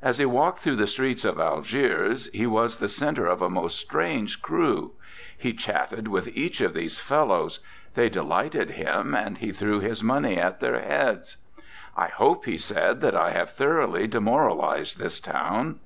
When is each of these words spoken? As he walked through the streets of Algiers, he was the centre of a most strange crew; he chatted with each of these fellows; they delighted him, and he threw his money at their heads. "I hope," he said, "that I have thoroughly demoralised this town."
As 0.00 0.16
he 0.16 0.24
walked 0.24 0.60
through 0.60 0.76
the 0.76 0.86
streets 0.86 1.22
of 1.22 1.38
Algiers, 1.38 2.30
he 2.32 2.46
was 2.46 2.78
the 2.78 2.88
centre 2.88 3.26
of 3.26 3.42
a 3.42 3.50
most 3.50 3.78
strange 3.78 4.40
crew; 4.40 4.92
he 5.36 5.52
chatted 5.52 6.08
with 6.08 6.28
each 6.34 6.62
of 6.62 6.72
these 6.72 6.98
fellows; 6.98 7.60
they 7.92 8.08
delighted 8.08 8.70
him, 8.70 9.14
and 9.14 9.36
he 9.36 9.52
threw 9.52 9.80
his 9.80 10.02
money 10.02 10.38
at 10.38 10.60
their 10.60 10.80
heads. 10.80 11.36
"I 11.94 12.06
hope," 12.08 12.46
he 12.46 12.56
said, 12.56 13.02
"that 13.02 13.14
I 13.14 13.32
have 13.32 13.50
thoroughly 13.50 14.06
demoralised 14.06 14.98
this 14.98 15.20
town." 15.20 15.80